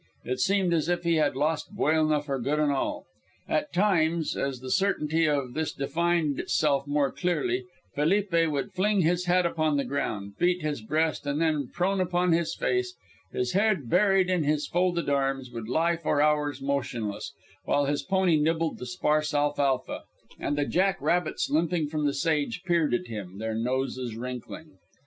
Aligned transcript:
It 0.25 0.39
seemed 0.39 0.73
as 0.73 0.89
if 0.89 1.03
he 1.03 1.17
had 1.17 1.35
lost 1.35 1.75
Buelna 1.77 2.23
for 2.23 2.39
good 2.39 2.57
and 2.57 2.71
all. 2.71 3.05
At 3.47 3.71
times, 3.71 4.35
as 4.35 4.59
the 4.59 4.71
certainty 4.71 5.27
of 5.29 5.53
this 5.53 5.71
defined 5.73 6.39
itself 6.39 6.87
more 6.87 7.11
clearly, 7.11 7.65
Felipe 7.93 8.33
would 8.33 8.73
fling 8.73 9.01
his 9.01 9.25
hat 9.25 9.45
upon 9.45 9.77
the 9.77 9.83
ground, 9.85 10.39
beat 10.39 10.63
his 10.63 10.81
breast, 10.81 11.27
and 11.27 11.39
then, 11.39 11.67
prone 11.71 12.01
upon 12.01 12.31
his 12.31 12.55
face, 12.55 12.95
his 13.31 13.51
head 13.53 13.91
buried 13.91 14.27
in 14.31 14.43
his 14.43 14.65
folded 14.65 15.07
arms, 15.07 15.51
would 15.51 15.69
lie 15.69 15.97
for 15.97 16.19
hours 16.19 16.63
motionless, 16.63 17.31
while 17.65 17.85
his 17.85 18.01
pony 18.01 18.37
nibbled 18.37 18.79
the 18.79 18.87
sparse 18.87 19.35
alfalfa, 19.35 20.05
and 20.39 20.57
the 20.57 20.65
jack 20.65 20.99
rabbits 20.99 21.47
limping 21.47 21.85
from 21.87 22.07
the 22.07 22.13
sage 22.15 22.63
peered 22.65 22.95
at 22.95 23.05
him, 23.05 23.37
their 23.37 23.53
noses 23.53 24.15
wrinkling. 24.15 24.79